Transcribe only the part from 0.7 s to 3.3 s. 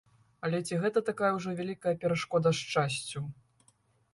гэта такая ўжо вялікая перашкода шчасцю?